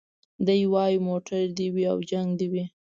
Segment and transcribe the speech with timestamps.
[0.45, 2.63] دی وايي موټر دي وي او جنګ دي وي